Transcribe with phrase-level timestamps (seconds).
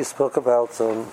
[0.00, 1.06] he spoke about um,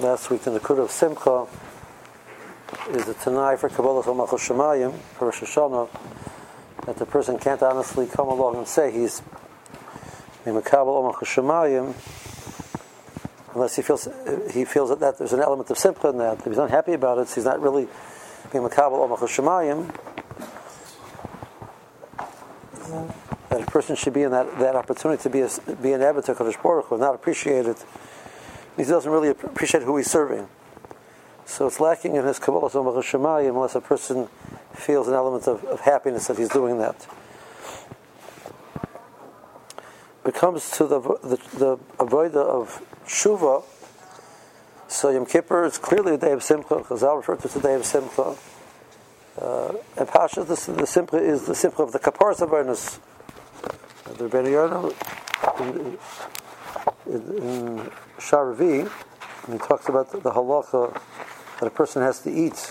[0.00, 1.46] last week in the Kudah of Simcha
[2.90, 5.88] is the Tanai for Kabbalah Malchus Shemayim for Rosh Hashanah
[6.84, 9.22] that the person can't honestly come along and say he's
[10.44, 11.94] Makabal Malchus Shemayim
[13.54, 14.10] unless he feels
[14.52, 16.40] he feels that, that there's an element of Simcha in that.
[16.40, 17.88] If he's not happy about it, so he's not really
[18.52, 19.90] being Makabal Malchus Shemayim.
[23.50, 25.50] That a person should be in that, that opportunity to be a,
[25.82, 27.84] be an Abba to Kadosh Baruch Hu, not appreciate it
[28.76, 30.48] he doesn't really appreciate who he's serving.
[31.44, 34.28] So it's lacking in his Kabbalah Shemayim unless a person
[34.72, 37.06] feels an element of, of happiness that he's doing that.
[40.24, 43.64] It comes to the the, the avoida of Shuva.
[44.86, 46.76] So Yom Kippur is clearly a day of Simcha.
[46.76, 48.36] Chazal referred to it as a day of Simcha.
[49.40, 53.00] Uh, and Pasha, the, the Simcha is the Simcha of the Kapparas awareness.
[54.20, 54.28] The
[55.58, 55.98] in,
[57.06, 57.90] in
[59.50, 60.92] he talks about the, the halacha
[61.58, 62.70] that a person has to eat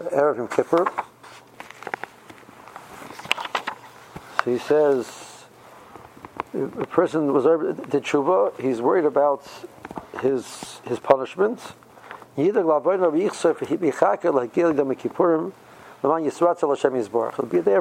[0.00, 0.90] Erev Yom Kippur.
[4.42, 5.44] So he says,
[6.52, 9.46] a person was did tshuva, he's worried about
[10.20, 11.60] his his punishment.
[12.34, 12.58] He'll be
[17.60, 17.80] there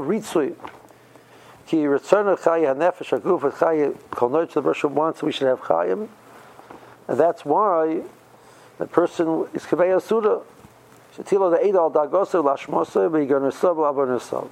[1.72, 6.10] Ki Ritzona Chaya Nefesh Aguf Chaya Kol Noitz the Bershom wants we should have Chayim,
[7.08, 8.02] and that's why
[8.78, 10.44] the person is Kavei Asuda.
[11.16, 14.50] Shetilo the Eidal Dagosa Lashmosa Begonasav Avonasav.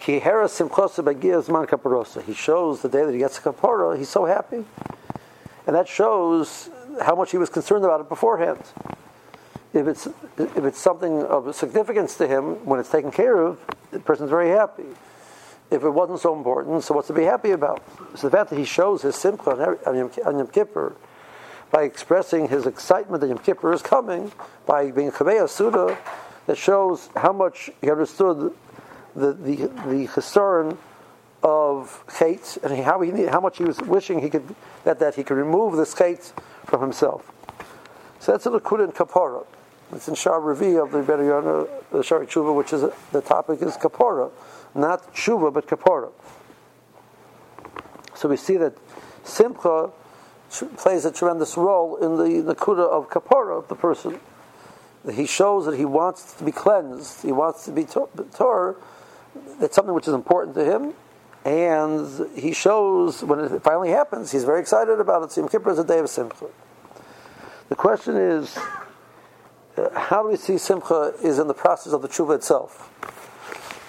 [0.00, 2.24] Ki Hera Simchosa Begias Man Kaparosa.
[2.24, 4.64] He shows the day that he gets a kapara, he's so happy,
[5.68, 6.70] and that shows
[7.02, 8.58] how much he was concerned about it beforehand.
[9.72, 13.60] If it's if it's something of significance to him when it's taken care of,
[13.92, 14.86] the person's very happy
[15.70, 17.82] if it wasn't so important, so what's to be happy about?
[18.16, 19.50] So the fact that he shows his simcha
[19.86, 20.94] on Yom, on Yom Kippur
[21.70, 24.32] by expressing his excitement that Yom Kippur is coming,
[24.66, 25.96] by being Kabeya Suda,
[26.46, 28.52] that shows how much he understood
[29.14, 30.76] the the, the chesron
[31.42, 34.54] of chait and how he how much he was wishing he could
[34.84, 36.32] that, that he could remove this chait
[36.66, 37.30] from himself.
[38.18, 39.46] So that's a Likud in Kapara.
[39.92, 42.82] It's in Shar Revi of the Beriyana, the Shari Tshuva, which is
[43.12, 44.30] the topic is Kapara
[44.74, 46.10] not tshuva but kapara.
[48.14, 48.76] So we see that
[49.24, 49.90] simcha
[50.76, 54.20] plays a tremendous role in the the kuda of kapara of the person.
[55.10, 57.22] He shows that he wants to be cleansed.
[57.22, 58.74] He wants to be torah.
[59.58, 60.92] That's something which is important to him,
[61.44, 64.32] and he shows when it finally happens.
[64.32, 65.36] He's very excited about it.
[65.36, 66.46] Yom Kippur is a day of simcha.
[67.70, 68.58] The question is,
[69.78, 72.90] uh, how do we see simcha is in the process of the tshuva itself?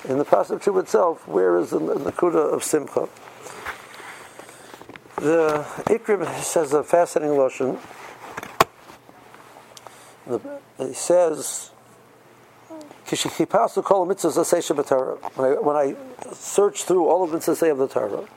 [0.08, 3.08] In the of Tshuva itself, where is the, the Kuda of Simcha?
[5.18, 7.78] The Ikrim says a fascinating lotion.
[10.78, 11.72] He says,
[13.08, 13.20] when
[15.38, 15.96] I, when I
[16.34, 18.28] search through all of the mitzvahs of the Torah,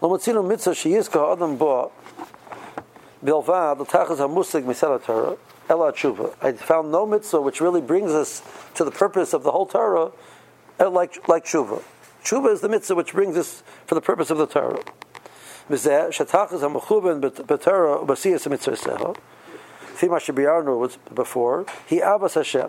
[0.00, 1.92] Lomatzino mitzvah sheyizka adam bo
[3.24, 5.36] bilvad l'tachas hamusig misel Torah
[5.68, 6.34] ela tshuva.
[6.42, 8.42] I found no mitzvah which really brings us
[8.74, 10.10] to the purpose of the whole Torah
[10.80, 11.82] uh, like like tshuva.
[12.24, 14.82] Tshuva is the mitzvah which brings us for the purpose of the Torah.
[20.02, 21.66] Fima Shabiarnu was before.
[21.86, 22.68] He Abbas Hashem.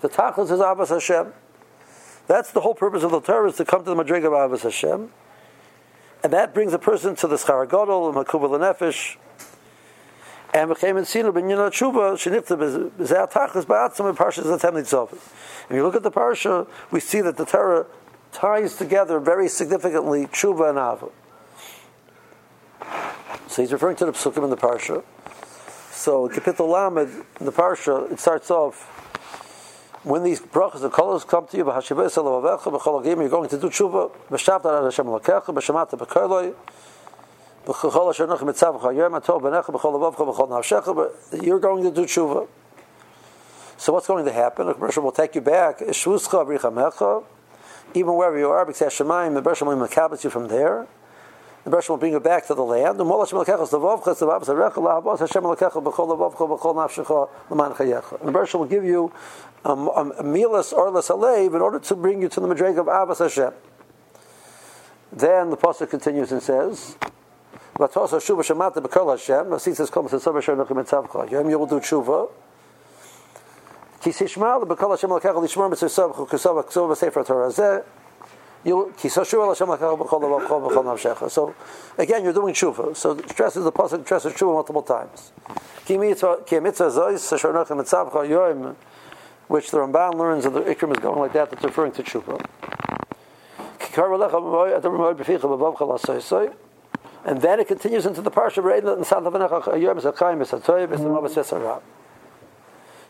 [0.00, 1.32] The Tachlis is Abbas Hashem.
[2.26, 4.62] That's the whole purpose of the Torah is to come to the Madrig of Abbas
[4.62, 5.10] Hashem.
[6.22, 9.16] And that brings a person to the Schar Gadol, Makubal Nefesh,
[10.54, 15.12] and became in Sinu ben Yinot Tshuva, Shenifta Bezeh Tachlis Ba'atzim and Parshas Zatem Nitzov.
[15.12, 17.86] If you look at the Parsha, we see that the Torah
[18.32, 21.08] ties together very significantly Tshuva and Ava.
[23.48, 25.02] So he's referring to the Psukim in the Parsha.
[25.90, 28.92] So Kapitel Lamed in the Parsha, it starts off
[30.06, 35.06] when these brachas and kolos come to you, you're going to do tshuva, b'shavta Hashem
[35.06, 36.54] lakecha, b'shamata b'karloi,
[37.66, 37.90] you're
[41.58, 42.46] going to do tshuva.
[43.76, 44.68] So what's going to happen?
[44.68, 45.82] The Bershom will take you back.
[45.82, 46.20] Even
[48.14, 50.86] wherever you are, because Shemaim, the Bershom will makabit you from there.
[51.64, 53.00] The Bershom will bring you back to the land.
[53.00, 53.04] The
[58.32, 59.12] Bershom will give you
[59.64, 62.78] um, um, a mealless or less alev in order to bring you to the Madreg
[62.78, 63.52] of Abbas Hashem.
[65.12, 66.96] Then the pasuk continues and says,
[67.78, 69.46] Vatosa Shuva Shemata Bekol Hashem.
[69.46, 71.30] Nasitzes Kom Sesova Shernachim Etzavcha.
[71.30, 72.30] Yom you will do tshuva.
[74.00, 75.86] Ki Sishmal Bekol Hashem Lekach Lishmor Mitzvah
[76.26, 77.84] Kesova Kesova Sefer Torah Zeh.
[78.64, 79.22] You, so
[81.98, 82.96] again, you're doing tshuva.
[82.96, 85.30] So stress is the pasuk stress is tshuva multiple times.
[89.46, 91.50] Which the Ramban learns, and the Ikram is going like that.
[91.50, 92.40] That's referring to tshuva.
[97.26, 98.64] And then it continues into the parsha of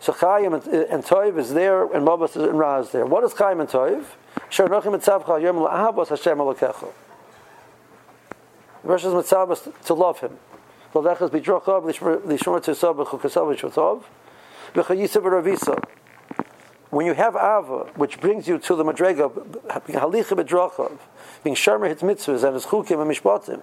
[0.01, 0.63] So Chaim and,
[1.05, 3.05] Toiv is there, and Mabas and Ra is there.
[3.05, 4.07] What is Chaim and Toiv?
[4.51, 6.89] Shernachim Mitzavcha Yom La'ahavos Hashem Elokecha.
[8.83, 10.39] The Rosh Mitzavos to love Him.
[10.95, 14.03] L'lechas b'drochav l'shmor tzisav b'chukasav v'shvatav
[14.75, 15.85] v'chayisav v'ravisa.
[16.89, 19.31] When you have Ava, which brings you to the Madrega,
[19.69, 20.97] halicha b'drochav,
[21.45, 23.63] being sharmer his mitzvahs and his chukim and mishpatim,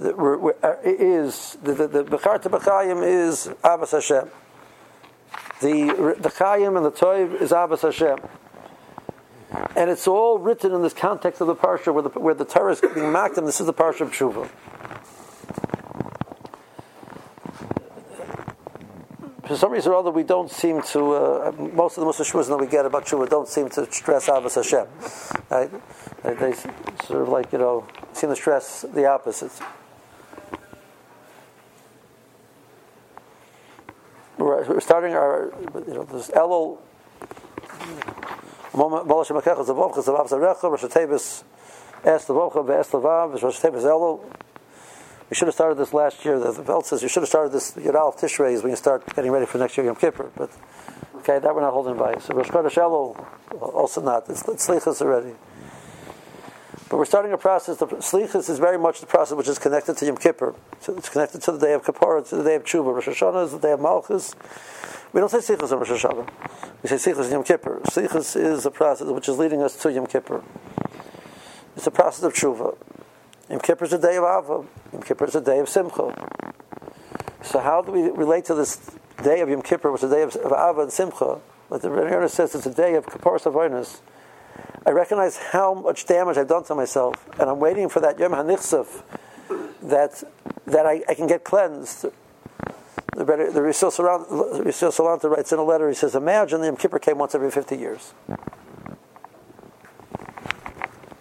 [0.00, 4.30] is the the, the Becharta B'chayim is Abbas Hashem.
[5.60, 8.18] The the Chayim and the Toiv is Abbas Hashem.
[9.74, 12.72] And it's all written in this context of the parsha where the, where the Torah
[12.72, 14.48] is being mocked, and this is the parsha of Tshuva.
[19.46, 22.58] For some reason or other, we don't seem to, uh, most of the Muslim that
[22.58, 24.86] we get about Tshuva don't seem to stress Abbas Hashem.
[25.48, 25.70] Right?
[26.22, 29.60] They, they sort of like, you know, seem to stress the opposites.
[34.38, 35.52] We're, starting our,
[35.86, 36.78] you know, this Elul
[38.72, 41.44] Molosh Mekech Zavovcha Zavav Zarecha Rosh Tevis
[42.04, 44.20] Es Zavovcha Ve'es Lavav Rosh Tevis Elul.
[45.28, 46.38] We should have started this last year.
[46.38, 49.30] The belt says you should have started this Yadal Tishrei is when you start getting
[49.30, 50.30] ready for next year Yom Kippur.
[50.36, 50.50] But
[51.16, 52.16] okay, that we're not holding by.
[52.18, 53.26] So Rosh Chodesh Elul
[53.60, 54.28] also not.
[54.30, 55.34] It's, it's Slichas already.
[56.88, 57.76] But we're starting a process.
[57.76, 60.54] The Slichas is very much the process which is connected to Yom Kippur.
[60.80, 62.94] So it's connected to the day of Kippur, to the day of Tshuva.
[62.94, 64.34] Rosh Hashanah is the day of Malchus.
[65.12, 66.28] We don't say Slichas on Rosh Hashanah.
[66.82, 67.80] We say Slichas in Yom Kippur.
[67.84, 70.42] Slichas is a process which is leading us to Yom Kippur.
[71.76, 72.76] It's a process of Tshuva.
[73.50, 74.66] Yom Kippur is a day of Ava.
[74.94, 76.14] Yom Kippur is a day of Simcha.
[77.42, 78.90] So how do we relate to this
[79.22, 81.38] day of Yom Kippur, which is a day of, of Ava and Simcha?
[81.68, 84.00] Like the Rebbe says, it's a day of Kippur Savoinus.
[84.86, 88.32] I recognize how much damage I've done to myself, and I'm waiting for that Yom
[88.32, 89.02] HaNichsef
[89.82, 90.24] that
[90.66, 92.02] that I, I, can get cleansed.
[92.02, 97.18] The, the Risil Salanter writes in a letter, he says, Imagine the Yom Kippur came
[97.18, 98.12] once every 50 years.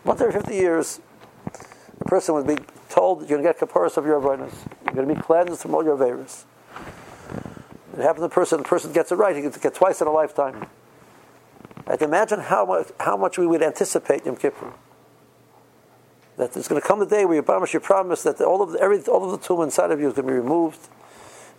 [0.04, 1.00] Once every 50 years,
[2.00, 2.58] a person would be
[2.90, 4.56] told that you're going to get kapparas of your avoidance.
[4.86, 6.46] You're going to be cleansed from all your virus.
[7.98, 10.08] It happens to the person, the person gets it right, he gets it twice in
[10.08, 10.68] a lifetime.
[11.88, 14.74] I'd imagine how much, how much we would anticipate Yom Kippur.
[16.38, 18.74] That there's going to come the day where you promise, you promise that all of
[18.74, 20.80] the, every, all of the tumor inside of you is going to be removed.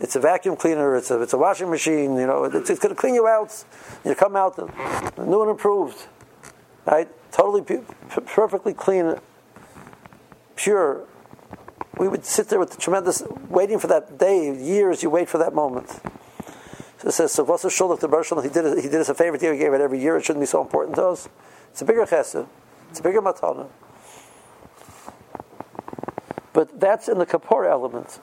[0.00, 0.94] It's a vacuum cleaner.
[0.96, 2.14] It's a, it's a washing machine.
[2.16, 3.64] You know, it's, it's going to clean you out.
[4.04, 4.56] You come out
[5.18, 6.06] new and improved,
[6.86, 7.08] right?
[7.32, 7.84] Totally pu-
[8.26, 9.16] perfectly clean,
[10.54, 11.04] pure.
[11.98, 14.56] We would sit there with the tremendous, waiting for that day.
[14.56, 16.00] Years you wait for that moment.
[16.98, 19.08] So it says, so what's the shul the Baruch He did it, he did us
[19.08, 20.16] a favor He gave it every year.
[20.16, 21.28] It shouldn't be so important to us.
[21.70, 22.46] It's a bigger chesed.
[22.90, 23.68] It's a bigger matana.
[26.52, 28.18] But that's in the kapor element.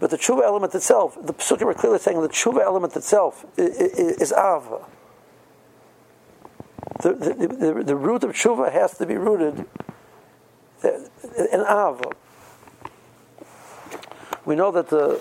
[0.00, 4.20] But the tshuva element itself, the psukim are clearly saying the tshuva element itself is,
[4.20, 4.30] is.
[4.30, 9.66] The, the, the, the, root of tshuva has to be rooted
[10.82, 12.10] in ava.
[14.44, 15.20] We know that the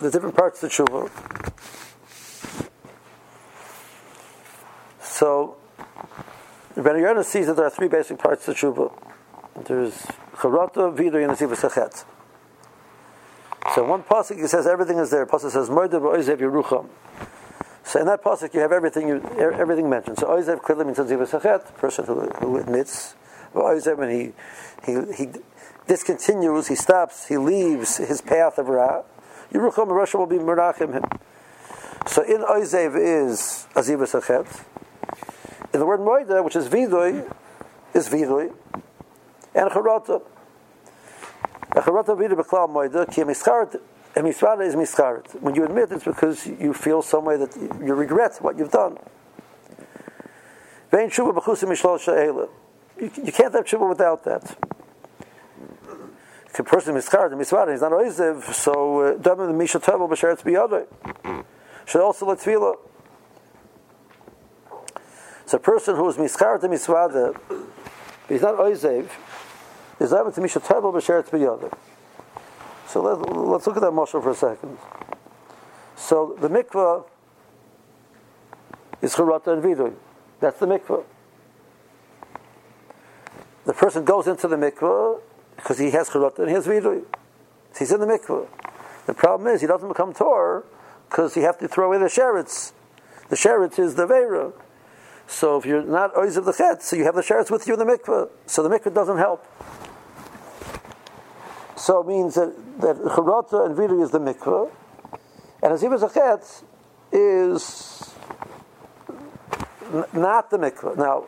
[0.00, 1.49] the different parts of the tshuva.
[5.20, 5.58] So,
[6.74, 8.90] Ben Yonah sees that there are three basic parts of tshuva.
[9.66, 9.92] There's
[10.32, 12.04] charata, vidur, and sachet.
[13.74, 15.26] So one pasuk it says everything is there.
[15.26, 16.88] Pasuk says murder oizev yerucham.
[17.84, 20.18] So in that pasuk you have everything you, er, everything mentioned.
[20.20, 23.14] So oizev clearly means ziva sachet, person who, who admits.
[23.54, 24.32] Oizev when he
[24.86, 25.26] he he
[25.86, 29.02] discontinues, he stops, he leaves his path of ra.
[29.52, 31.04] Yerucham Russia will be merachim him.
[32.06, 34.64] So in oizev is aziva sachet.
[35.72, 37.32] In the word moida, which is vidui,
[37.94, 38.52] is vidui,
[39.54, 40.22] and charata.
[45.40, 48.98] When you admit, it's because you feel some way that you regret what you've done.
[50.92, 51.00] You,
[53.00, 54.56] you can't have tshuva without that.
[56.46, 60.08] If a person mischar the misvada, he's not oiziv, so uh, dama the misha tevel
[60.10, 61.44] b'sheretz biyadai.
[61.86, 62.76] Should also let tefillah.
[65.50, 67.36] So a person who is mischar the misvada,
[68.28, 69.08] he's not oiziv,
[69.98, 71.76] is dama to misha tevel b'sheretz biyadai.
[72.86, 74.78] So let, us look at that mashal for a second.
[75.96, 77.04] So the mikvah
[79.02, 79.92] is charata and vidui.
[80.38, 81.02] That's the mikvah.
[83.64, 85.20] The person goes into the mikvah
[85.56, 87.02] because he has charata and he has vidui.
[87.76, 88.46] He's in the mikvah.
[89.06, 90.64] The problem is he doesn't become tor
[91.08, 92.70] because you have to throw away the sheretz.
[93.30, 94.52] The sheretz is the vera.
[95.30, 97.74] So if you're not oiz of the chet, so you have the sheretz with you
[97.74, 98.28] in the mikveh.
[98.46, 99.46] So the mikveh doesn't help.
[101.76, 104.70] So it means that, that charata and vidui is the mikveh,
[105.62, 106.62] and as a chet
[107.12, 108.12] is
[109.94, 110.96] n- not the mikveh.
[110.96, 111.26] Now,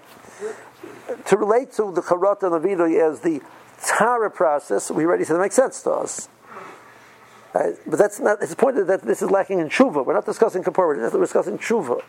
[1.27, 3.41] to relate to the charata and the vidui as the
[3.87, 6.29] tara process, we already said it makes sense to us.
[7.53, 8.43] But that's not.
[8.43, 10.05] It's pointed that this is lacking in tshuva.
[10.05, 10.97] We're not discussing kapara.
[11.13, 12.03] We're discussing tshuva.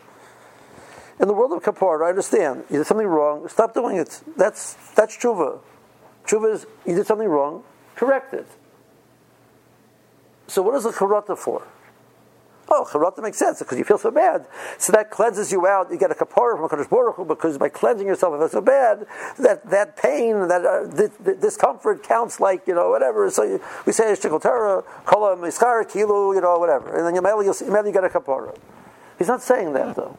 [1.20, 3.48] In the world of kapara, I understand you did something wrong.
[3.48, 4.20] Stop doing it.
[4.36, 5.60] That's that's tshuva.
[6.26, 7.62] Tshuva is you did something wrong
[7.94, 8.46] correct it.
[10.46, 11.66] So what is the charata for?
[12.68, 14.46] Oh, charata makes sense because you feel so bad.
[14.78, 15.90] So that cleanses you out.
[15.90, 19.06] You get a kapara from Kadosh Baruch because by cleansing yourself, if it's so bad,
[19.38, 23.30] that that pain, that uh, discomfort counts like you know whatever.
[23.30, 27.22] So you, we say shtikol Torah, kola miskar kilu, you know whatever, and then you
[27.22, 28.56] you get a kapara.
[29.18, 30.18] He's not saying that though.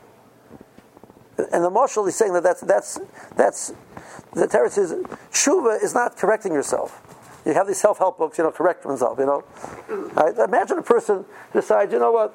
[1.37, 2.99] And the marshal is saying that that's that's
[3.35, 3.73] that's
[4.33, 4.93] the Torah says
[5.31, 7.01] shuva is not correcting yourself.
[7.45, 9.43] You have these self-help books, you know, correct oneself, you know.
[9.87, 10.17] Mm-hmm.
[10.17, 10.49] Right?
[10.49, 12.33] Imagine a person decides, you know what,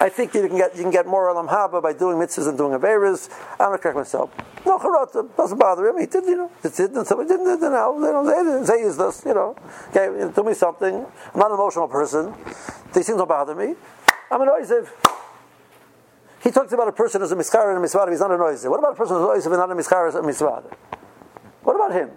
[0.00, 2.58] I think you can get you can get more alam haba by doing mitzvahs and
[2.58, 3.30] doing averas.
[3.52, 4.30] I'm gonna correct myself.
[4.66, 5.98] No charata doesn't bother him.
[6.00, 7.46] He did, you know, it did, and somebody didn't.
[7.46, 9.56] You know, they don't say, say is this, you know.
[9.90, 10.94] Okay, do me something.
[10.94, 12.34] I'm not an emotional person.
[12.92, 13.76] These things don't bother me.
[14.30, 14.88] I'm an oiziv.
[16.44, 18.10] He talks about a person who's a miskar and a misvada.
[18.10, 18.68] He's not a oiziv.
[18.68, 20.70] What about a person who's a oiziv and not a miskar and a misvada?
[21.62, 22.08] What about him?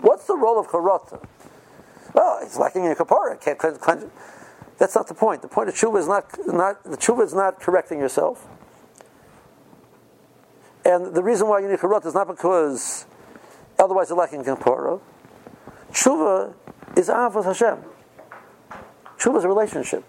[0.00, 1.22] What's the role of charata?
[1.22, 3.38] Oh, well, it's lacking in kapara.
[3.38, 4.06] Can't cleanse, cleanse.
[4.78, 5.42] That's not the point.
[5.42, 8.48] The point of tshuva is not, not the tshuva is not correcting yourself.
[10.86, 13.04] And the reason why you need charata is not because
[13.78, 14.98] otherwise you're lacking in kapara.
[15.92, 16.54] Tshuva
[16.96, 17.84] is avos Hashem.
[19.18, 20.04] Tshuva is a relationship.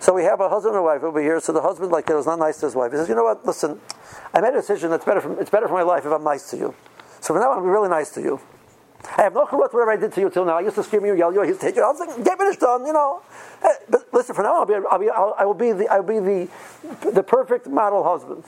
[0.00, 1.40] So we have a husband and a wife over here.
[1.40, 2.92] So the husband, like, it was not nice to his wife.
[2.92, 3.44] He says, "You know what?
[3.44, 3.80] Listen,
[4.32, 5.20] I made a decision that's better.
[5.20, 6.74] For, it's better for my life if I'm nice to you."
[7.20, 8.40] So from now on, I'll be really nice to you.
[9.16, 10.58] I have no clue whatever I did to you till now.
[10.58, 11.82] I used to scream you, yell you, I used to hit you.
[11.82, 13.22] I was like, get finished done, you know.
[13.62, 16.02] Eh, but listen, from now I'll be, I'll be, I'll, I will be the, I'll
[16.02, 16.48] be the,
[17.12, 18.44] the perfect model husband.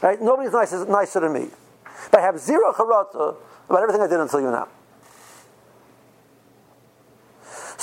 [0.00, 0.20] Right?
[0.20, 1.48] Nobody's nicer, nicer than me.
[2.10, 3.36] But I have zero charata
[3.68, 4.68] about everything I did until you now.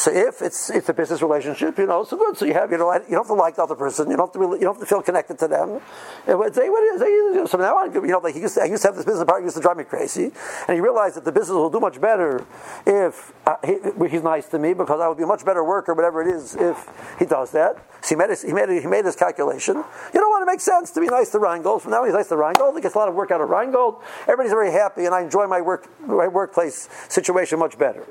[0.08, 2.38] So if it's it's a business relationship, you know, so good.
[2.38, 4.10] So you have you know you don't have to like the other person.
[4.10, 5.82] You don't have to really, you don't have to feel connected to them.
[6.26, 7.52] What it is.
[7.52, 9.26] So now on, you know, like he used to, I used to have this business
[9.26, 10.32] partner used to drive me crazy,
[10.70, 12.46] and he realized that the business will do much better
[12.86, 15.94] if uh, he, he's nice to me because I would be a much better worker,
[15.94, 16.88] whatever it is, if
[17.20, 17.76] he does that.
[18.00, 19.76] So he made his, he made he made his calculation.
[20.14, 20.42] You know what?
[20.42, 21.82] It makes sense to be nice to Rheingold.
[21.82, 22.76] From now on, he's nice to Rheingold.
[22.76, 24.02] He gets a lot of work out of Rheingold.
[24.22, 28.06] Everybody's very happy, and I enjoy my work my workplace situation much better.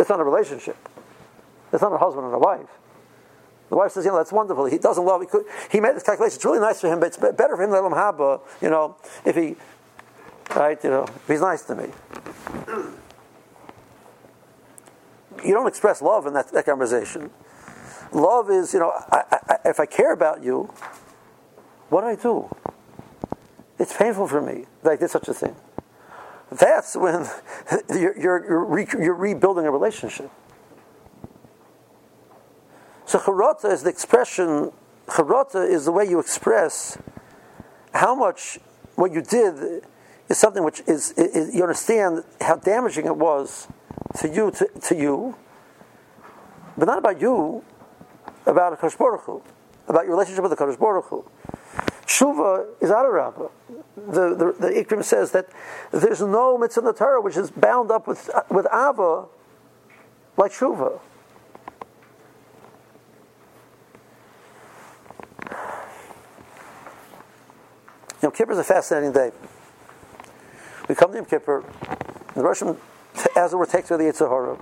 [0.00, 0.76] It's not a relationship.
[1.72, 2.68] It's not a husband and a wife.
[3.68, 4.64] The wife says, you know, that's wonderful.
[4.64, 5.20] He doesn't love.
[5.20, 6.36] He, could, he made this calculation.
[6.36, 8.40] It's really nice for him, but it's better for him him haba.
[8.40, 9.54] Uh, you know, if he,
[10.56, 10.82] right?
[10.82, 11.88] You know, if he's nice to me.
[15.42, 17.30] You don't express love in that, that conversation.
[18.12, 20.64] Love is, you know, I, I, if I care about you,
[21.88, 22.54] what do I do?
[23.78, 25.56] It's painful for me that I did such a thing.
[26.50, 27.26] That's when
[27.90, 30.30] you're, you're, you're, re, you're rebuilding a relationship.
[33.06, 34.72] So charata is the expression,
[35.06, 36.98] charata is the way you express
[37.92, 38.58] how much
[38.94, 39.84] what you did
[40.28, 43.66] is something which is, is you understand how damaging it was
[44.18, 45.36] to you, to, to you,
[46.78, 47.64] but not about you,
[48.46, 49.42] about a Baruch Hu,
[49.88, 51.24] about your relationship with the Baruch Hu.
[52.10, 53.50] Shuva is Adarabba.
[53.96, 55.48] The, the, the Ikrim says that
[55.92, 59.26] there's no mitzvah in the Torah which is bound up with, with Ava
[60.36, 60.98] like Shuva.
[68.20, 69.30] Yom Kippur is a fascinating day.
[70.88, 71.64] We come to Yom Kippur,
[72.34, 72.76] the Russian,
[73.36, 74.58] as it were, takes away the Yitzhahara.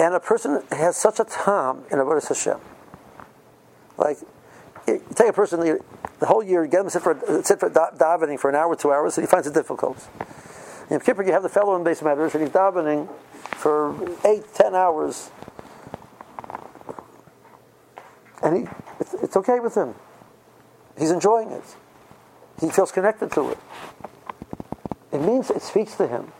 [0.00, 2.58] And a person has such a time in Avodah Hashem.
[3.96, 4.18] Like,
[4.86, 8.50] you take a person the whole year, get him sit for sit for davening for
[8.50, 10.08] an hour, two hours, and he finds it difficult.
[10.90, 13.08] In Kippur, you have the fellow in base matters, and he's davening
[13.42, 13.94] for
[14.26, 15.30] eight, ten hours,
[18.42, 18.68] and he,
[19.00, 19.94] it's, it's okay with him.
[20.98, 21.64] He's enjoying it.
[22.60, 23.58] He feels connected to it.
[25.12, 26.32] It means it speaks to him.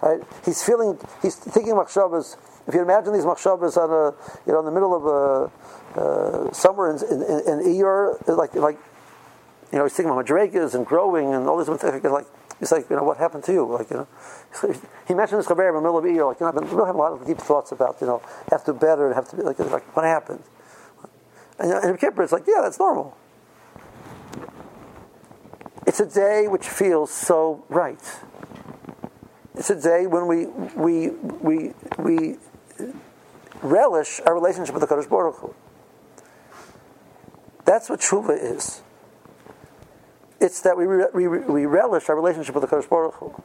[0.00, 0.20] Right?
[0.44, 2.36] He's feeling, he's thinking machshavas.
[2.66, 4.14] If you imagine these machshavas on a,
[4.46, 5.50] you know, in the middle of a,
[5.96, 8.78] uh, somewhere in, in, in, Iyur, like, like,
[9.72, 12.26] you know, he's thinking about madrigas and growing and all this, like,
[12.58, 13.66] he's like, you know, what happened to you?
[13.66, 14.08] Like, you know,
[15.08, 16.86] he mentioned this chaver in the middle of Iyur, like, you know, I've been really
[16.86, 19.36] having a lot of deep thoughts about, you know, have to better and have to
[19.36, 20.42] be, like, like what happened?
[21.58, 23.16] And, and in Kippur, it's like, yeah, that's normal.
[25.86, 27.98] It's a day which feels so right.
[29.54, 32.36] It's a day when we, we, we, we
[33.62, 35.54] relish our relationship with the Kadosh Baruch Hu.
[37.68, 38.80] That's what tshuva is.
[40.40, 43.42] It's that we, we, we relish our relationship with the Kadosh Baruch Hu.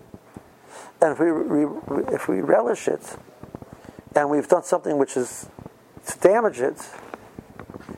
[1.01, 3.18] And if we, if we relish it,
[4.15, 5.50] and we've done something which is
[6.08, 6.77] to damage it,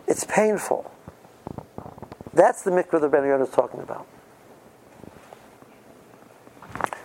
[0.08, 0.92] it's painful.
[2.34, 4.08] That's the mikvah that Ben is talking about.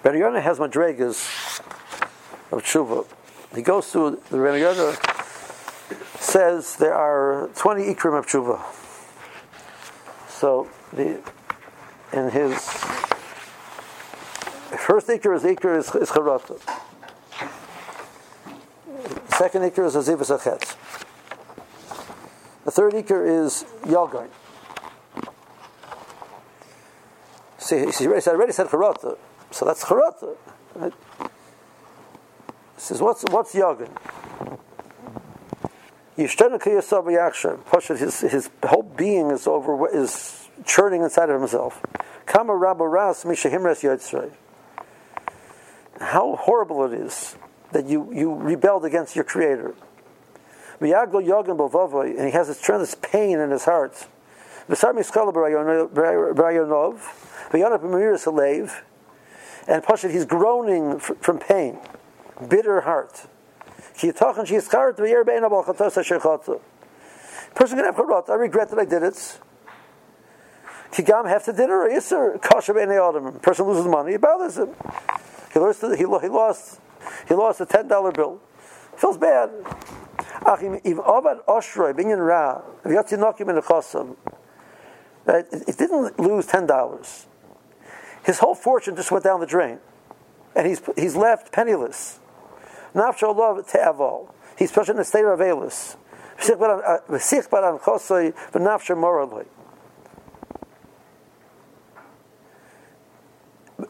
[0.02, 1.60] Ben Yonah has madregas
[2.50, 3.06] of tshuva.
[3.54, 4.96] He goes through the Ben
[6.18, 8.79] says there are twenty ikrim of tshuva.
[10.40, 11.20] So the
[12.14, 12.54] in his
[14.86, 16.58] first ikr is ikr is, is charata.
[19.36, 20.76] Second ikr is azivas achetz.
[22.64, 24.28] The third ikr is yagai.
[27.58, 29.18] See, he already said charata.
[29.50, 30.38] So that's charata.
[30.74, 30.94] Right?
[31.18, 33.90] He says, what's, what's yagin?
[36.26, 41.80] His, his whole being is over is churning inside of himself.
[42.26, 43.24] Kama ras
[46.00, 47.36] How horrible it is
[47.72, 49.74] that you, you rebelled against your creator.
[50.80, 51.10] And he has
[52.48, 54.06] this tremendous pain in his heart.
[54.68, 54.76] And
[59.84, 61.78] Pashat, he's groaning from pain,
[62.48, 63.28] bitter heart.
[67.54, 68.30] Person can have charot.
[68.30, 69.38] I regret that I did it.
[70.92, 74.70] Kigam have to dinner or yisr kasher b'nei Person loses money, it bothers him.
[75.52, 75.84] He lost.
[75.98, 76.80] He lost.
[77.28, 78.40] He lost a ten dollar bill.
[78.96, 79.50] Feels bad.
[85.26, 87.26] It didn't lose ten dollars.
[88.24, 89.78] His whole fortune just went down the drain.
[90.54, 92.19] And he's, he's left penniless.
[92.94, 94.28] Nafsho love te'avol.
[94.56, 95.96] He's in a state of avelus.
[96.38, 99.46] Uh, v'sich baran chosoi v'nafsho moraloi.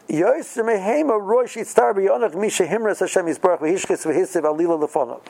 [0.09, 5.21] Yoiser mehema roish yitztar b'yonach misha himras Hashem yisbarach v'hishkes v'hisiv alila lefonov.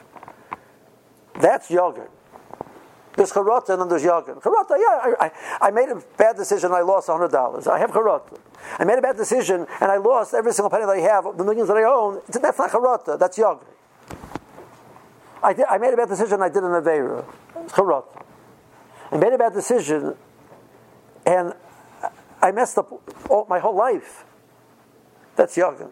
[1.39, 2.11] That's yogurt.
[3.15, 4.41] There's charata and then there's yagin.
[4.41, 6.71] Charata, yeah, I, I, I, made a bad decision.
[6.71, 7.67] I lost hundred dollars.
[7.67, 8.39] I have charata.
[8.79, 11.43] I made a bad decision and I lost every single penny that I have, the
[11.43, 12.21] millions that I own.
[12.29, 13.19] That's not charata.
[13.19, 13.65] That's yagin.
[15.43, 16.41] I, did, I made a bad decision.
[16.41, 17.25] I did an avera.
[17.57, 18.23] It's charata.
[19.11, 20.15] I made a bad decision,
[21.25, 21.53] and
[22.41, 22.91] I messed up
[23.29, 24.23] all, my whole life.
[25.35, 25.91] That's yagin.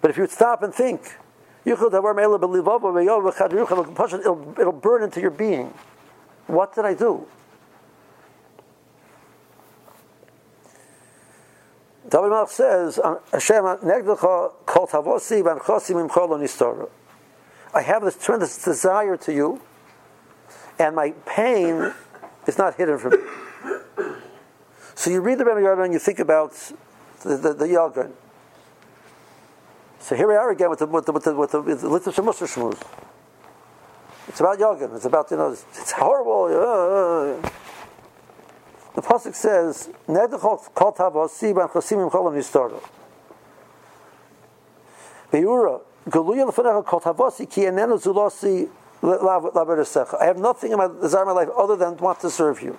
[0.00, 1.16] But if you stop and think,
[1.64, 1.94] it'll,
[4.58, 5.74] it'll burn into your being.
[6.46, 7.26] What did I do?
[12.08, 12.98] David Malach says,
[13.32, 13.66] Hashem,
[17.74, 19.60] I have this tremendous desire to you,
[20.78, 21.92] and my pain
[22.46, 23.18] is not hidden from me.
[24.94, 26.52] So you read the Ben and you think about
[27.22, 28.10] the, the, the.
[30.00, 31.88] So here we are again with the with the with the with the, with the
[31.88, 32.80] literature shmuz.
[34.28, 34.94] It's about yoga.
[34.94, 36.44] It's about you know it's, it's horrible.
[36.44, 37.50] Uh, uh.
[38.94, 42.82] The pasuk says nedachol kol tavos siban chosimim cholam yistoro.
[45.32, 48.68] Beura galuya lefanecha kol tavosi ki enenu zulosi
[49.00, 52.76] I have nothing in my desire in my life other than want to serve you.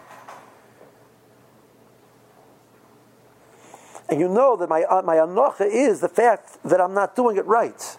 [4.09, 7.37] And you know that my, uh, my anocha is the fact that I'm not doing
[7.37, 7.97] it right.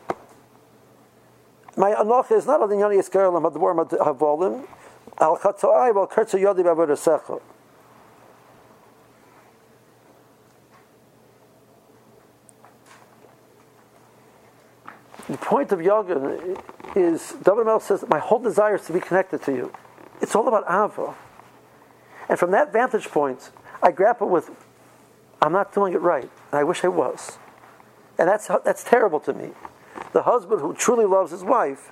[1.77, 4.67] My anocha is not Yoni Yiskerelim Hadwar Havolim,
[5.19, 7.41] Al Chatzoai, Al Kertza Yodi Bavodasecha.
[15.29, 16.59] The point of yoga
[16.97, 19.73] is, David says, my whole desire is to be connected to you.
[20.21, 21.15] It's all about Ava.
[22.29, 24.51] And from that vantage point, I grapple with,
[25.43, 27.39] I'm not doing it right, and I wish I was.
[28.19, 29.51] And that's, that's terrible to me.
[30.13, 31.91] The husband who truly loves his wife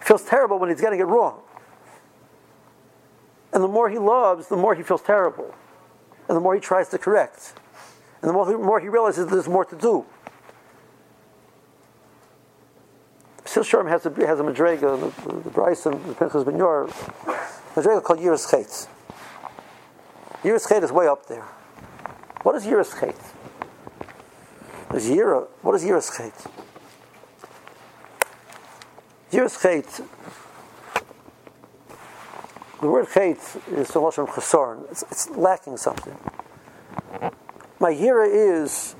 [0.00, 1.40] feels terrible when he's getting it wrong.
[3.52, 5.54] And the more he loves, the more he feels terrible.
[6.28, 7.54] And the more he tries to correct.
[8.20, 10.04] And the more he, more he realizes there's more to do.
[13.44, 16.86] Sil Sharm has a, has a madrega, the, the, the Bryson, the Pinchas Ben Yor,
[17.74, 18.88] madrega called Yiras Chetz.
[20.42, 21.46] Yiras Chetz is way up there.
[22.42, 23.32] What is Yiras Chetz?
[24.90, 25.46] There's Yira.
[25.62, 26.50] What is Yiras Chetz?
[29.30, 30.06] Yiras Chetz,
[32.80, 34.90] the word Chetz is from Lashon Chesarn.
[34.90, 36.18] It's, it's lacking something.
[37.78, 38.96] My Yira is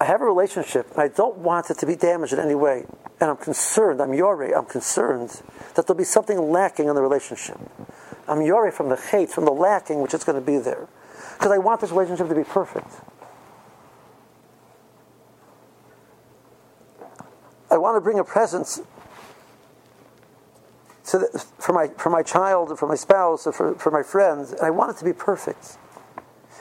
[0.00, 2.84] I have a relationship and I don't want it to be damaged in any way.
[3.20, 5.42] And I'm concerned, I'm yore, I'm concerned
[5.74, 7.58] that there'll be something lacking in the relationship.
[8.28, 10.88] I'm yore from the hate, from the lacking which is going to be there.
[11.36, 12.88] Because I want this relationship to be perfect.
[17.70, 18.80] I want to bring a presence
[21.12, 24.52] the, for, my, for my child, or for my spouse, or for, for my friends,
[24.52, 25.78] and I want it to be perfect.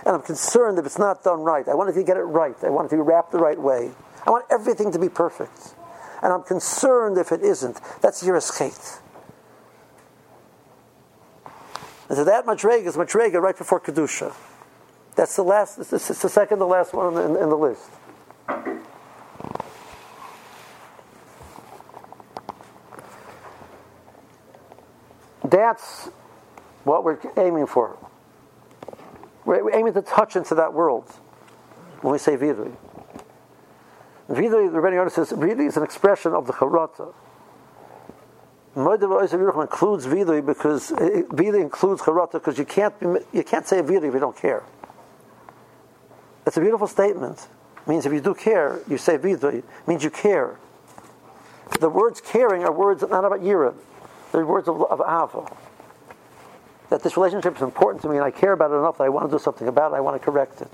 [0.05, 1.67] And I'm concerned if it's not done right.
[1.67, 2.55] I want it to get it right.
[2.63, 3.91] I want it to be wrapped the right way.
[4.25, 5.73] I want everything to be perfect.
[6.21, 7.79] And I'm concerned if it isn't.
[8.01, 8.73] That's your escape.
[12.07, 14.35] And so that Madrega is Madrega right before Kedusha.
[15.15, 17.89] That's the last, it's the second to last one in, in the list.
[25.43, 26.09] That's
[26.83, 27.97] what we're aiming for.
[29.45, 31.09] We're aiming to touch into that world
[32.01, 32.75] when we say Vidui.
[34.29, 37.13] Vidui, the Rebbeinu says, Vidui is an expression of the Charata.
[38.75, 42.93] Moedav includes Vidui because eh, Vidui includes Charata because you can't,
[43.31, 44.63] you can't say Vidui if you don't care.
[46.45, 47.47] It's a beautiful statement.
[47.77, 49.59] It means if you do care, you say Vidui.
[49.59, 50.57] It means you care.
[51.79, 53.73] The words caring are words not about Yira.
[54.31, 55.51] They're words of, of Ava
[56.89, 59.09] that this relationship is important to me and I care about it enough that I
[59.09, 60.71] want to do something about it, I want to correct it.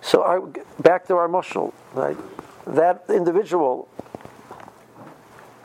[0.00, 0.40] So our,
[0.80, 2.16] back to our mushal, right?
[2.66, 3.88] That individual.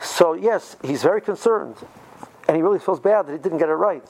[0.00, 1.76] So yes, he's very concerned,
[2.46, 4.06] and he really feels bad that he didn't get it right.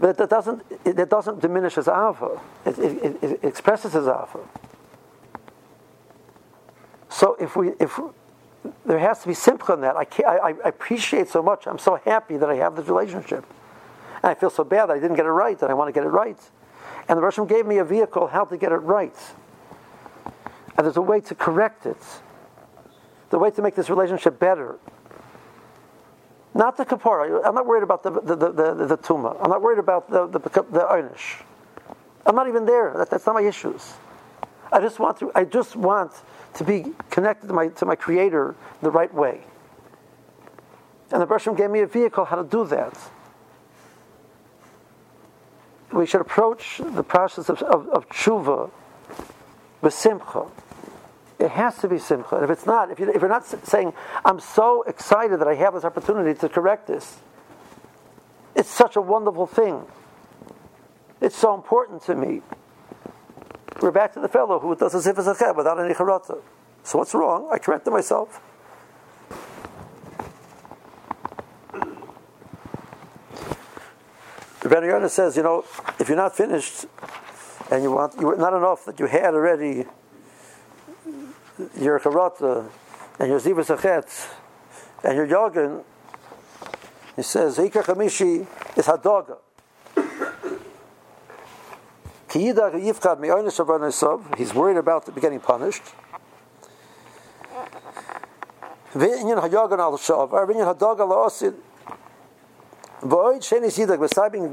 [0.00, 2.40] But that doesn't it, doesn't diminish his ava.
[2.64, 4.40] It, it, it expresses his ava.
[7.10, 8.00] So if we if
[8.84, 9.96] there has to be simcha in that.
[9.96, 11.66] I, I, I, appreciate so much.
[11.66, 13.44] I'm so happy that I have this relationship.
[14.22, 15.92] And I feel so bad that I didn't get it right, and I want to
[15.92, 16.38] get it right.
[17.08, 19.16] And the Russian gave me a vehicle how to get it right.
[20.76, 22.02] And there's a way to correct it.
[23.30, 24.78] The way to make this relationship better.
[26.54, 27.42] Not the kapara.
[27.44, 29.36] I'm not worried about the, the, the, the, the tuma.
[29.40, 31.42] I'm not worried about the, the, the einish.
[32.26, 32.92] I'm not even there.
[32.96, 33.94] That, that's not my issues.
[34.72, 36.12] I just want to, I just want
[36.54, 39.40] to be connected to my, to my Creator the right way.
[41.12, 42.96] And the Bershom gave me a vehicle how to do that.
[45.92, 48.70] We should approach the process of, of, of tshuva
[49.82, 50.46] with simcha.
[51.40, 52.36] It has to be simcha.
[52.36, 53.94] And if it's not, if, you, if you're not saying,
[54.26, 57.16] I'm so excited that I have this opportunity to correct this,
[58.54, 59.86] it's such a wonderful thing.
[61.22, 62.42] It's so important to me.
[63.80, 66.42] We're back to the fellow who does a zifas without any charata.
[66.82, 67.48] So what's wrong?
[67.50, 68.42] I corrected myself.
[74.60, 75.64] The Ben says, you know,
[75.98, 76.84] if you're not finished
[77.70, 79.86] and you want, you're not enough that you had already
[81.78, 82.68] your karata
[83.18, 83.68] and your zivas
[85.04, 85.84] and your yogan,
[87.16, 87.84] he says, Hika
[88.76, 89.38] is Hadoga.
[92.32, 92.54] He's
[94.54, 95.82] worried about getting punished.
[98.96, 99.28] Being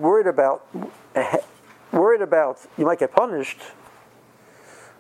[0.02, 0.68] worried about,
[1.92, 3.60] worried about you might get punished,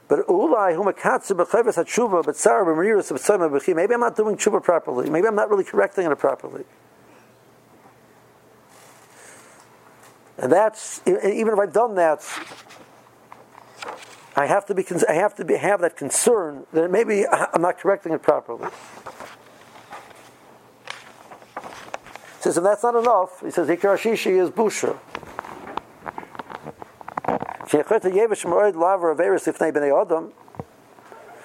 [0.07, 3.75] but ulai humakatsu b'cheves hatshuva b'tzar b'meriris b'tzayma b'chi.
[3.75, 5.09] Maybe I'm not doing tshuva properly.
[5.09, 6.63] Maybe I'm not really correcting it properly.
[10.37, 12.23] And that's even if I've done that,
[14.35, 17.79] I have to be I have to be, have that concern that maybe I'm not
[17.79, 18.69] correcting it properly.
[22.37, 23.41] He says, and that's not enough.
[23.41, 24.97] He says, Ikar Shishi is busha.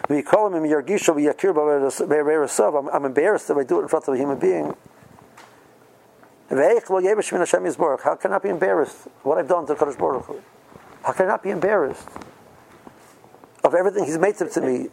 [0.09, 1.15] We call him Yargisha
[2.79, 4.77] I'm, I'm embarrassed if I do it in front of a human being.
[6.49, 9.09] How can I be embarrassed?
[9.23, 10.41] What I've done to Kadosh Baruch Hu?
[11.03, 12.09] How can I not be embarrassed
[13.65, 14.91] of everything He's made to me?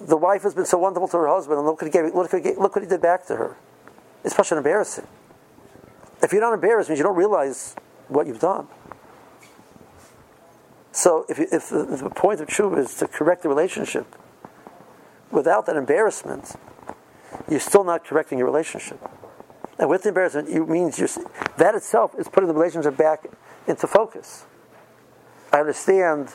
[0.00, 2.32] The wife has been so wonderful to her husband, and look what he, gave, look,
[2.32, 3.56] what he, look what he did back to her.
[4.24, 5.06] It's such an embarrassing.
[6.22, 7.74] If you're not embarrassed, means you don't realize
[8.08, 8.68] what you've done.
[10.92, 14.06] So if, if, the, point of truth is to correct the relationship,
[15.30, 16.54] without that embarrassment,
[17.48, 19.00] you're still not correcting your relationship.
[19.78, 21.08] And with the embarrassment, it means you're,
[21.56, 23.26] that itself is putting the relationship back
[23.66, 24.44] into focus.
[25.50, 26.28] I understand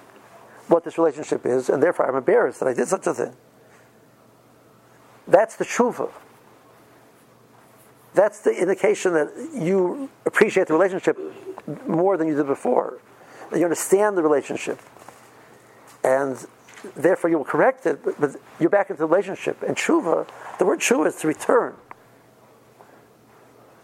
[0.67, 3.35] what this relationship is, and therefore I'm embarrassed that I did such a thing.
[5.27, 6.09] That's the tshuva.
[8.15, 11.19] That's the indication that you appreciate the relationship
[11.87, 12.99] more than you did before
[13.53, 14.79] you understand the relationship,
[16.03, 16.37] and
[16.95, 19.61] therefore you will correct it, but, but you're back into the relationship.
[19.63, 20.27] And tshuva,
[20.59, 21.75] the word tshuva is to return.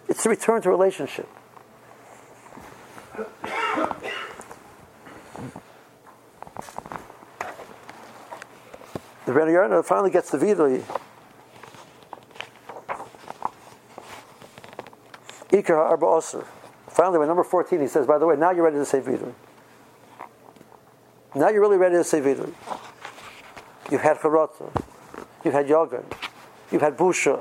[0.08, 1.28] It's to return to relationship.
[9.26, 10.84] The Rebbe finally gets the vidui.
[15.50, 16.46] Ikar Arba
[16.90, 19.34] Finally, by number 14, he says, by the way, now you're ready to say vidui.
[21.36, 22.54] Now you're really ready to say vidui.
[23.92, 24.70] You've had charata,
[25.44, 26.04] you've had yoga,
[26.72, 27.40] you've had busha,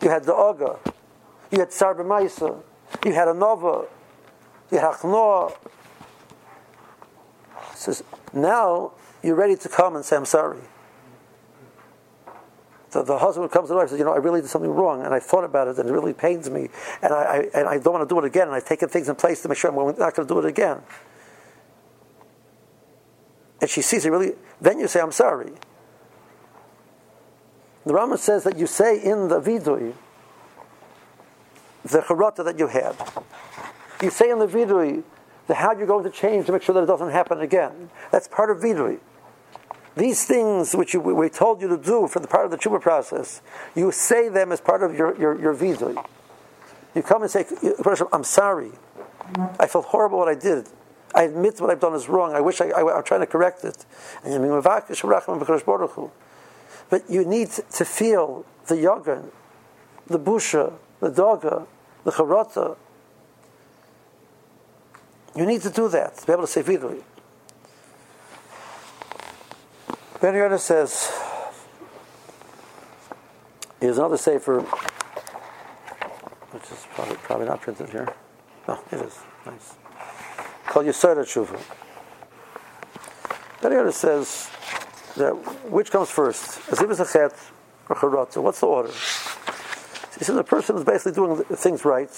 [0.00, 0.78] you had da'aga,
[1.50, 2.62] you had maisa,
[3.04, 3.86] you had a nova,
[4.70, 5.56] you had achnoa.
[7.74, 10.60] Says now you're ready to come and say I'm sorry.
[12.90, 14.70] So the husband comes to the wife and says, you know, I really did something
[14.70, 16.68] wrong, and I thought about it, and it really pains me,
[17.02, 19.08] and I, I and I don't want to do it again, and I've taken things
[19.08, 20.80] in place to make sure I'm not going to do it again
[23.64, 25.50] and she sees it really, then you say, I'm sorry.
[27.86, 29.94] The Rambam says that you say in the vidui,
[31.82, 32.94] the charata that you had.
[34.02, 35.02] You say in the vidui
[35.46, 37.88] the how you're going to change to make sure that it doesn't happen again.
[38.12, 38.98] That's part of vidui.
[39.96, 42.82] These things which you, we told you to do for the part of the tshuva
[42.82, 43.40] process,
[43.74, 46.06] you say them as part of your, your, your vidui.
[46.94, 47.46] You come and say,
[48.12, 48.72] I'm sorry.
[49.58, 50.68] I felt horrible what I did.
[51.14, 52.34] I admit what I've done is wrong.
[52.34, 53.86] I wish I, I, am trying to correct it.
[56.90, 59.22] But you need to feel the yoga,
[60.08, 61.66] the busha, the doga,
[62.02, 62.76] the charata.
[65.36, 67.02] You need to do that to be able to say vidui.
[70.20, 71.12] Ben Yonah says,
[73.80, 74.60] here's another sefer,
[76.50, 78.08] which is probably, probably not printed here.
[78.66, 79.18] Oh, it is.
[79.44, 79.74] Nice
[80.74, 81.56] called Yisod Tshuva.
[83.86, 84.50] He says
[85.16, 85.32] that
[85.70, 86.68] which comes first?
[86.72, 87.32] As if it's a chet
[87.88, 88.42] or charotza.
[88.42, 88.88] What's the order?
[90.18, 92.10] He says the person is basically doing things right.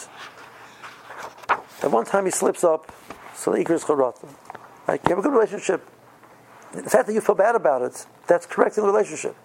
[1.83, 2.91] At one time he slips up,
[3.35, 4.27] so the ikr is charotza.
[4.89, 5.87] Like you have a good relationship.
[6.73, 9.37] The fact that you feel bad about it, that's correcting the relationship.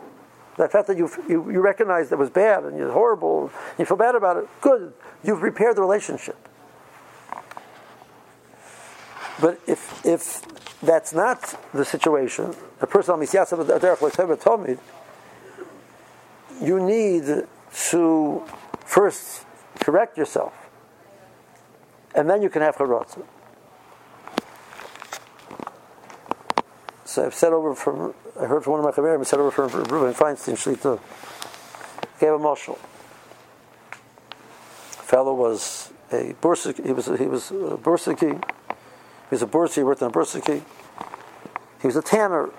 [0.56, 3.98] The fact that you, you, you recognize that was bad and you're horrible, you feel
[3.98, 4.94] bad about it, good.
[5.22, 6.48] You've repaired the relationship.
[9.42, 10.44] But if if
[10.82, 13.16] that's not the situation, a person
[14.38, 14.78] told me,
[16.62, 17.48] you need
[17.90, 18.44] to
[18.86, 19.46] first
[19.80, 20.54] correct yourself,
[22.14, 23.24] and then you can have charotza.
[27.06, 29.52] So I've said over from I heard from one of my chaverim, I said over
[29.52, 31.00] from Reuven Feinstein Shlita,
[32.20, 32.78] gave a marshal.
[35.10, 38.40] Fellow was a bursik, he was he was a bursiki
[39.32, 40.62] he was a bursi, he worked on a bursiki.
[41.80, 42.50] He was a tanner.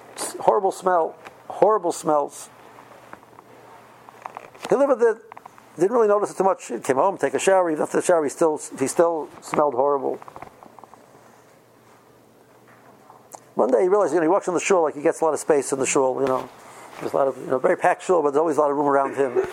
[0.40, 1.14] Horrible smell.
[1.48, 2.48] Horrible smells.
[4.70, 5.18] He lived with it.
[5.78, 6.68] Didn't really notice it too much.
[6.68, 7.70] He came home, take a shower.
[7.70, 10.18] Even after the shower, he still he still smelled horrible.
[13.54, 15.26] One day he realized, you know, he walks in the shul like he gets a
[15.26, 16.22] lot of space in the shul.
[16.22, 16.48] You know,
[17.00, 18.78] there's a lot of you know very packed shul, but there's always a lot of
[18.78, 19.46] room around him.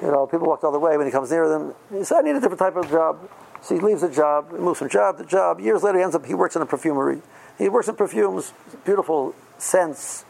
[0.00, 1.74] You know, people walk all the other way when he comes near them.
[1.92, 3.28] He said, "I need a different type of job."
[3.62, 5.60] So he leaves the job, moves from job to job.
[5.60, 7.20] Years later, he ends up, he works in a perfumery.
[7.58, 8.52] He works in perfumes,
[8.84, 10.24] beautiful scents,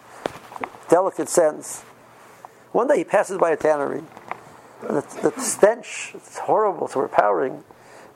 [0.88, 1.82] delicate scents.
[2.72, 4.02] One day he passes by a tannery.
[4.82, 7.62] And the, the stench, it's horrible, it's overpowering.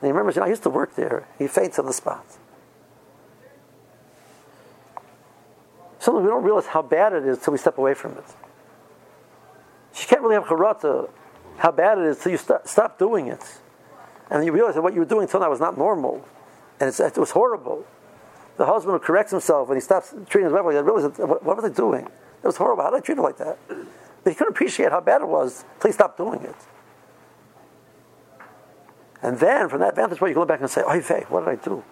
[0.01, 1.27] he remembers, you know, I used to work there.
[1.37, 2.25] He faints on the spot.
[5.99, 8.25] Sometimes we don't realize how bad it is until we step away from it.
[9.99, 11.09] You can't really have charata,
[11.57, 13.43] how bad it is until you stop, stop doing it.
[14.29, 16.25] And you realize that what you were doing until now was not normal.
[16.79, 17.85] And it was horrible.
[18.57, 21.55] The husband who corrects himself when he stops treating his wife that, realizes, what, what
[21.57, 22.05] was I doing?
[22.05, 22.83] It was horrible.
[22.83, 23.57] How did I treat her like that?
[23.67, 26.55] But he couldn't appreciate how bad it was until he stopped doing it.
[29.21, 31.49] And then, from that vantage point, you go back and say, Oy vey, what did
[31.49, 31.83] I do?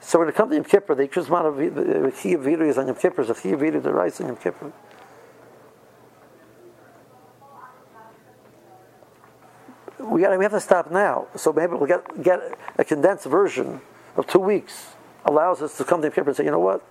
[0.00, 2.86] So when it comes to Yom Kippur, the Ikshus of the Chiyah Viru is on
[2.86, 4.72] Yom Kippur, the Chiyah Viru, the rice on Yom Kippur.
[10.10, 11.26] We, got we have to stop now.
[11.36, 12.40] So maybe we'll get, get
[12.76, 13.80] a condensed version
[14.16, 14.94] of two weeks.
[15.24, 16.82] Allows us to come to Yom Kippur and say, you know what?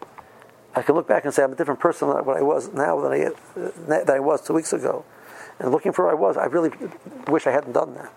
[0.75, 2.99] I can look back and say I'm a different person than what I was now
[2.99, 3.31] than I,
[3.87, 5.05] than I was two weeks ago.
[5.59, 6.71] And looking for where I was, I really
[7.27, 8.13] wish I hadn't done that.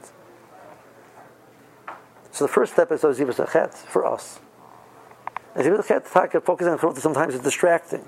[2.32, 4.40] So the first step is Ozivas Achet for us.
[5.54, 8.04] Ozivas Achet, focusing on Charota sometimes is distracting.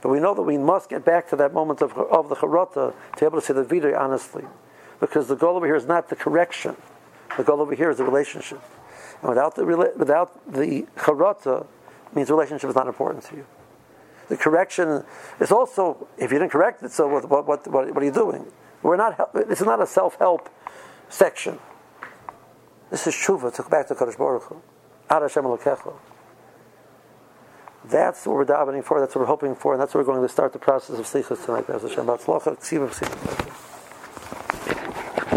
[0.00, 2.94] But we know that we must get back to that moment of, of the Charota
[3.14, 4.44] to be able to say the Vidya honestly.
[5.02, 6.76] Because the goal over here is not the correction.
[7.36, 8.62] The goal over here is the relationship.
[9.20, 11.66] And without the, without the Charota,
[12.14, 13.46] means relationship is not important to you.
[14.28, 15.04] The correction
[15.40, 18.46] is also, if you didn't correct it, so what, what, what, what are you doing?
[18.84, 20.48] We're not, this is not a self help
[21.08, 21.58] section.
[22.90, 24.62] This is tshuva, to back to Kadosh Baruch Hu.
[25.10, 25.42] Ad Hashem
[27.86, 30.22] That's what we're davening for, that's what we're hoping for, and that's what we're going
[30.24, 31.66] to start the process of Slichas tonight.
[31.66, 32.06] Hashem